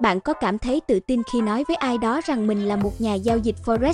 [0.00, 3.00] bạn có cảm thấy tự tin khi nói với ai đó rằng mình là một
[3.00, 3.92] nhà giao dịch Forex?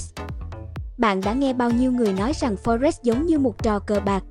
[0.98, 4.23] Bạn đã nghe bao nhiêu người nói rằng Forex giống như một trò cờ bạc?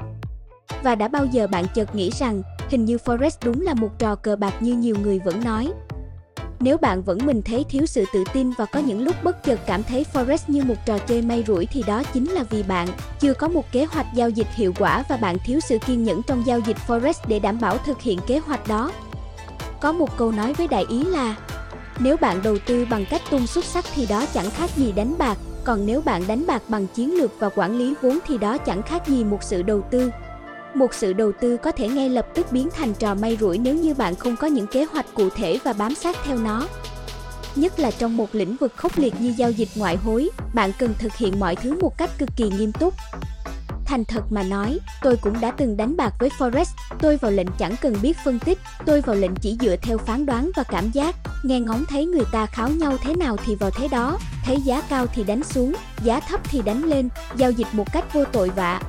[0.84, 4.16] Và đã bao giờ bạn chợt nghĩ rằng hình như Forex đúng là một trò
[4.16, 5.72] cờ bạc như nhiều người vẫn nói?
[6.60, 9.60] Nếu bạn vẫn mình thấy thiếu sự tự tin và có những lúc bất chợt
[9.66, 12.88] cảm thấy Forex như một trò chơi may rủi thì đó chính là vì bạn
[13.20, 16.22] chưa có một kế hoạch giao dịch hiệu quả và bạn thiếu sự kiên nhẫn
[16.24, 18.92] trong giao dịch Forex để đảm bảo thực hiện kế hoạch đó.
[19.82, 21.36] Có một câu nói với đại ý là
[22.00, 25.16] nếu bạn đầu tư bằng cách tung xuất sắc thì đó chẳng khác gì đánh
[25.18, 28.58] bạc, còn nếu bạn đánh bạc bằng chiến lược và quản lý vốn thì đó
[28.58, 30.12] chẳng khác gì một sự đầu tư.
[30.74, 33.76] Một sự đầu tư có thể ngay lập tức biến thành trò may rủi nếu
[33.76, 36.68] như bạn không có những kế hoạch cụ thể và bám sát theo nó.
[37.56, 40.94] Nhất là trong một lĩnh vực khốc liệt như giao dịch ngoại hối, bạn cần
[41.00, 42.94] thực hiện mọi thứ một cách cực kỳ nghiêm túc.
[43.90, 46.66] Thành thật mà nói, tôi cũng đã từng đánh bạc với Forex,
[47.00, 50.26] tôi vào lệnh chẳng cần biết phân tích, tôi vào lệnh chỉ dựa theo phán
[50.26, 53.70] đoán và cảm giác, nghe ngóng thấy người ta kháo nhau thế nào thì vào
[53.72, 55.74] thế đó, thấy giá cao thì đánh xuống,
[56.04, 58.82] giá thấp thì đánh lên, giao dịch một cách vô tội vạ,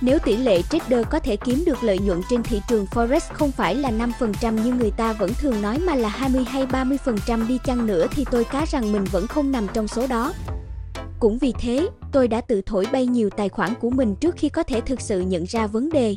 [0.00, 3.52] nếu tỷ lệ trader có thể kiếm được lợi nhuận trên thị trường Forex không
[3.52, 7.58] phải là 5% như người ta vẫn thường nói mà là 20 hay 30% đi
[7.64, 10.32] chăng nữa thì tôi cá rằng mình vẫn không nằm trong số đó.
[11.22, 14.48] Cũng vì thế, tôi đã tự thổi bay nhiều tài khoản của mình trước khi
[14.48, 16.16] có thể thực sự nhận ra vấn đề.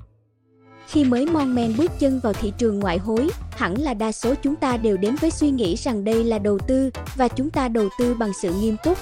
[0.88, 4.34] Khi mới mon men bước chân vào thị trường ngoại hối, hẳn là đa số
[4.44, 7.68] chúng ta đều đến với suy nghĩ rằng đây là đầu tư và chúng ta
[7.68, 8.98] đầu tư bằng sự nghiêm túc.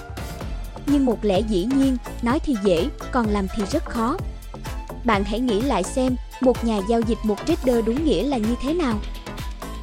[0.87, 4.17] Nhưng một lẽ dĩ nhiên, nói thì dễ, còn làm thì rất khó.
[5.05, 8.55] Bạn hãy nghĩ lại xem, một nhà giao dịch một trader đúng nghĩa là như
[8.61, 8.99] thế nào?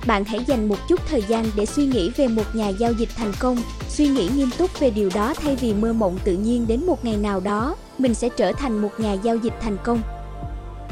[0.06, 3.08] Bạn hãy dành một chút thời gian để suy nghĩ về một nhà giao dịch
[3.16, 3.56] thành công,
[3.88, 7.04] suy nghĩ nghiêm túc về điều đó thay vì mơ mộng tự nhiên đến một
[7.04, 10.02] ngày nào đó, mình sẽ trở thành một nhà giao dịch thành công.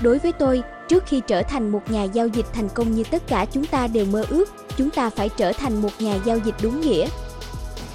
[0.03, 3.27] Đối với tôi, trước khi trở thành một nhà giao dịch thành công như tất
[3.27, 6.55] cả chúng ta đều mơ ước, chúng ta phải trở thành một nhà giao dịch
[6.63, 7.09] đúng nghĩa.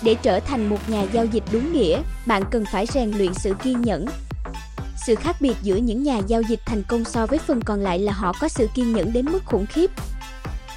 [0.02, 3.54] Để trở thành một nhà giao dịch đúng nghĩa, bạn cần phải rèn luyện sự
[3.64, 4.06] kiên nhẫn,
[5.08, 8.00] sự khác biệt giữa những nhà giao dịch thành công so với phần còn lại
[8.00, 9.92] là họ có sự kiên nhẫn đến mức khủng khiếp.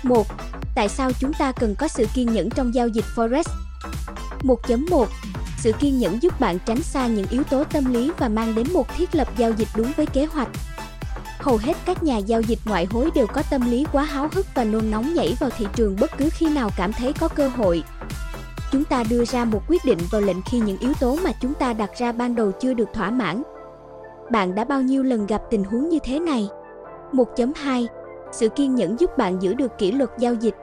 [0.02, 0.26] 1.
[0.74, 3.42] Tại sao chúng ta cần có sự kiên nhẫn trong giao dịch Forex?
[4.42, 5.06] 1.1
[5.58, 8.66] Sự kiên nhẫn giúp bạn tránh xa những yếu tố tâm lý và mang đến
[8.72, 10.48] một thiết lập giao dịch đúng với kế hoạch.
[11.38, 14.46] Hầu hết các nhà giao dịch ngoại hối đều có tâm lý quá háo hức
[14.54, 17.48] và nôn nóng nhảy vào thị trường bất cứ khi nào cảm thấy có cơ
[17.48, 17.82] hội.
[18.72, 21.54] Chúng ta đưa ra một quyết định vào lệnh khi những yếu tố mà chúng
[21.54, 23.42] ta đặt ra ban đầu chưa được thỏa mãn
[24.30, 26.48] bạn đã bao nhiêu lần gặp tình huống như thế này?
[27.12, 27.86] 1.2
[28.38, 30.54] sự kiên nhẫn giúp bạn giữ được kỷ luật giao dịch.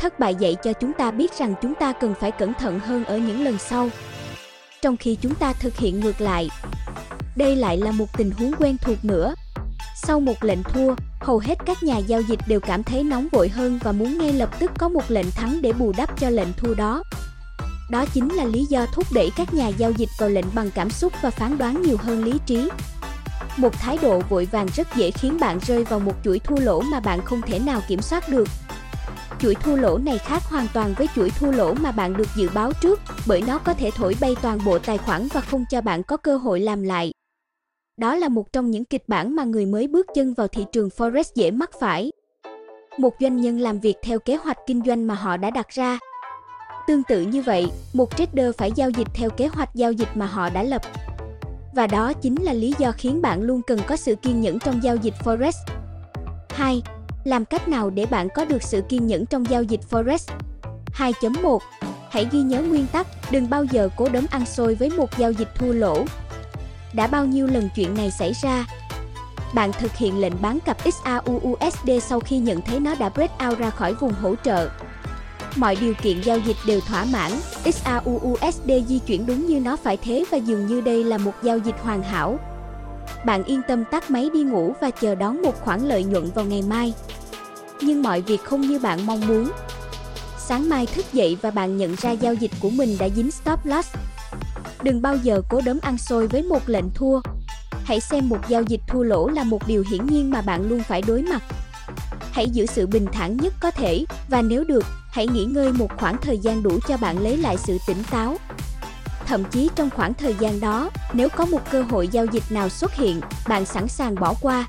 [0.00, 3.04] Thất bại dạy cho chúng ta biết rằng chúng ta cần phải cẩn thận hơn
[3.04, 3.88] ở những lần sau.
[4.82, 6.48] Trong khi chúng ta thực hiện ngược lại.
[7.36, 9.34] Đây lại là một tình huống quen thuộc nữa.
[9.96, 13.48] Sau một lệnh thua, hầu hết các nhà giao dịch đều cảm thấy nóng vội
[13.48, 16.52] hơn và muốn ngay lập tức có một lệnh thắng để bù đắp cho lệnh
[16.56, 17.02] thua đó.
[17.90, 20.90] Đó chính là lý do thúc đẩy các nhà giao dịch vào lệnh bằng cảm
[20.90, 22.68] xúc và phán đoán nhiều hơn lý trí.
[23.56, 26.80] Một thái độ vội vàng rất dễ khiến bạn rơi vào một chuỗi thua lỗ
[26.80, 28.48] mà bạn không thể nào kiểm soát được.
[29.38, 32.48] Chuỗi thua lỗ này khác hoàn toàn với chuỗi thua lỗ mà bạn được dự
[32.54, 35.80] báo trước, bởi nó có thể thổi bay toàn bộ tài khoản và không cho
[35.80, 37.12] bạn có cơ hội làm lại.
[37.96, 40.88] Đó là một trong những kịch bản mà người mới bước chân vào thị trường
[40.88, 42.12] Forex dễ mắc phải.
[42.98, 45.98] Một doanh nhân làm việc theo kế hoạch kinh doanh mà họ đã đặt ra.
[46.86, 50.26] Tương tự như vậy, một trader phải giao dịch theo kế hoạch giao dịch mà
[50.26, 50.82] họ đã lập.
[51.74, 54.82] Và đó chính là lý do khiến bạn luôn cần có sự kiên nhẫn trong
[54.82, 55.52] giao dịch Forex.
[56.50, 56.82] 2.
[57.24, 60.18] Làm cách nào để bạn có được sự kiên nhẫn trong giao dịch Forex?
[60.98, 61.58] 2.1
[62.10, 65.32] Hãy ghi nhớ nguyên tắc, đừng bao giờ cố đấm ăn xôi với một giao
[65.32, 66.04] dịch thua lỗ.
[66.92, 68.66] Đã bao nhiêu lần chuyện này xảy ra?
[69.54, 73.58] Bạn thực hiện lệnh bán cặp XAUUSD sau khi nhận thấy nó đã break out
[73.58, 74.70] ra khỏi vùng hỗ trợ,
[75.56, 77.32] mọi điều kiện giao dịch đều thỏa mãn,
[77.64, 81.58] XAUUSD di chuyển đúng như nó phải thế và dường như đây là một giao
[81.58, 82.38] dịch hoàn hảo.
[83.26, 86.44] Bạn yên tâm tắt máy đi ngủ và chờ đón một khoản lợi nhuận vào
[86.44, 86.94] ngày mai.
[87.80, 89.50] Nhưng mọi việc không như bạn mong muốn.
[90.38, 93.66] Sáng mai thức dậy và bạn nhận ra giao dịch của mình đã dính stop
[93.66, 93.94] loss.
[94.82, 97.20] Đừng bao giờ cố đấm ăn xôi với một lệnh thua.
[97.84, 100.82] Hãy xem một giao dịch thua lỗ là một điều hiển nhiên mà bạn luôn
[100.82, 101.42] phải đối mặt.
[102.32, 104.84] Hãy giữ sự bình thản nhất có thể và nếu được,
[105.14, 108.36] hãy nghỉ ngơi một khoảng thời gian đủ cho bạn lấy lại sự tỉnh táo.
[109.26, 112.68] Thậm chí trong khoảng thời gian đó, nếu có một cơ hội giao dịch nào
[112.68, 114.68] xuất hiện, bạn sẵn sàng bỏ qua.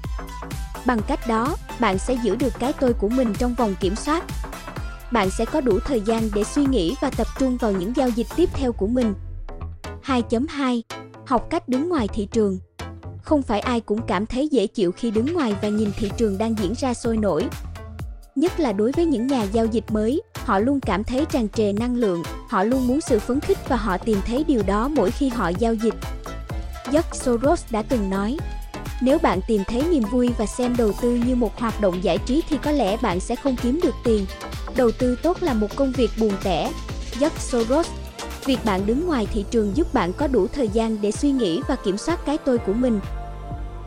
[0.86, 4.24] Bằng cách đó, bạn sẽ giữ được cái tôi của mình trong vòng kiểm soát.
[5.12, 8.10] Bạn sẽ có đủ thời gian để suy nghĩ và tập trung vào những giao
[8.10, 9.14] dịch tiếp theo của mình.
[10.06, 10.82] 2.2
[11.26, 12.60] Học cách đứng ngoài thị trường
[13.24, 16.38] Không phải ai cũng cảm thấy dễ chịu khi đứng ngoài và nhìn thị trường
[16.38, 17.48] đang diễn ra sôi nổi.
[18.36, 21.74] Nhất là đối với những nhà giao dịch mới, Họ luôn cảm thấy tràn trề
[21.74, 25.12] năng lượng, họ luôn muốn sự phấn khích và họ tìm thấy điều đó mỗi
[25.12, 25.94] khi họ giao dịch.
[26.92, 28.38] George Soros đã từng nói,
[29.02, 32.18] nếu bạn tìm thấy niềm vui và xem đầu tư như một hoạt động giải
[32.26, 34.26] trí thì có lẽ bạn sẽ không kiếm được tiền.
[34.76, 36.72] Đầu tư tốt là một công việc buồn tẻ.
[37.20, 37.90] George Soros
[38.46, 41.62] Việc bạn đứng ngoài thị trường giúp bạn có đủ thời gian để suy nghĩ
[41.68, 43.00] và kiểm soát cái tôi của mình.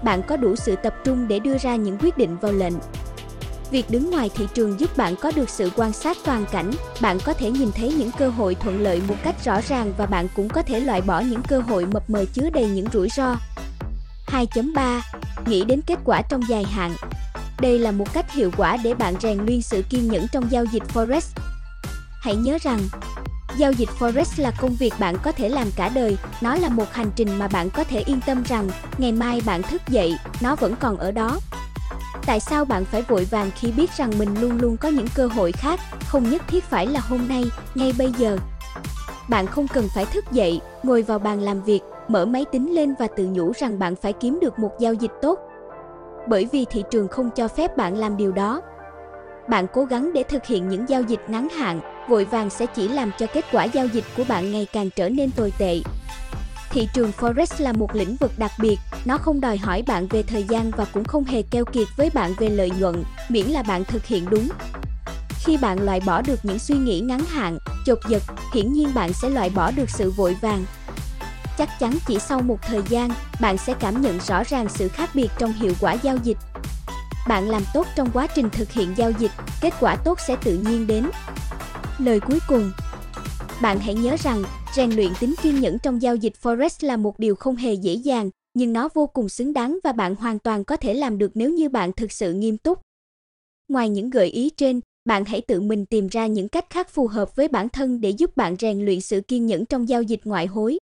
[0.05, 2.75] Bạn có đủ sự tập trung để đưa ra những quyết định vào lệnh.
[3.71, 6.71] Việc đứng ngoài thị trường giúp bạn có được sự quan sát toàn cảnh,
[7.01, 10.07] bạn có thể nhìn thấy những cơ hội thuận lợi một cách rõ ràng và
[10.07, 13.09] bạn cũng có thể loại bỏ những cơ hội mập mờ chứa đầy những rủi
[13.17, 13.37] ro.
[14.27, 15.01] 2.3.
[15.47, 16.95] Nghĩ đến kết quả trong dài hạn.
[17.61, 20.65] Đây là một cách hiệu quả để bạn rèn luyện sự kiên nhẫn trong giao
[20.65, 21.21] dịch Forex.
[22.21, 22.81] Hãy nhớ rằng,
[23.57, 26.93] giao dịch Forex là công việc bạn có thể làm cả đời, nó là một
[26.93, 28.69] hành trình mà bạn có thể yên tâm rằng
[28.99, 31.39] ngày mai bạn thức dậy, nó vẫn còn ở đó.
[32.29, 35.27] Tại sao bạn phải vội vàng khi biết rằng mình luôn luôn có những cơ
[35.27, 37.45] hội khác, không nhất thiết phải là hôm nay,
[37.75, 38.39] ngay bây giờ.
[39.29, 42.95] Bạn không cần phải thức dậy, ngồi vào bàn làm việc, mở máy tính lên
[42.99, 45.39] và tự nhủ rằng bạn phải kiếm được một giao dịch tốt.
[46.29, 48.61] Bởi vì thị trường không cho phép bạn làm điều đó.
[49.49, 52.89] Bạn cố gắng để thực hiện những giao dịch ngắn hạn, vội vàng sẽ chỉ
[52.89, 55.81] làm cho kết quả giao dịch của bạn ngày càng trở nên tồi tệ.
[56.71, 60.23] Thị trường Forex là một lĩnh vực đặc biệt, nó không đòi hỏi bạn về
[60.23, 63.63] thời gian và cũng không hề keo kiệt với bạn về lợi nhuận, miễn là
[63.63, 64.49] bạn thực hiện đúng.
[65.45, 68.23] Khi bạn loại bỏ được những suy nghĩ ngắn hạn, chột giật,
[68.55, 70.65] hiển nhiên bạn sẽ loại bỏ được sự vội vàng.
[71.59, 73.11] Chắc chắn chỉ sau một thời gian,
[73.41, 76.39] bạn sẽ cảm nhận rõ ràng sự khác biệt trong hiệu quả giao dịch.
[77.29, 80.59] Bạn làm tốt trong quá trình thực hiện giao dịch, kết quả tốt sẽ tự
[80.59, 81.11] nhiên đến.
[81.99, 82.73] Lời cuối cùng
[83.61, 84.43] Bạn hãy nhớ rằng,
[84.75, 87.95] rèn luyện tính kiên nhẫn trong giao dịch Forex là một điều không hề dễ
[87.95, 91.31] dàng, nhưng nó vô cùng xứng đáng và bạn hoàn toàn có thể làm được
[91.35, 92.81] nếu như bạn thực sự nghiêm túc.
[93.69, 97.07] Ngoài những gợi ý trên, bạn hãy tự mình tìm ra những cách khác phù
[97.07, 100.21] hợp với bản thân để giúp bạn rèn luyện sự kiên nhẫn trong giao dịch
[100.25, 100.79] ngoại hối.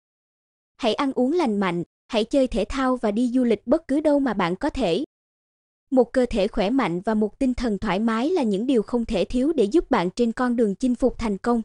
[0.77, 3.99] Hãy ăn uống lành mạnh, hãy chơi thể thao và đi du lịch bất cứ
[3.99, 5.03] đâu mà bạn có thể.
[5.91, 9.05] Một cơ thể khỏe mạnh và một tinh thần thoải mái là những điều không
[9.05, 11.61] thể thiếu để giúp bạn trên con đường chinh phục thành công.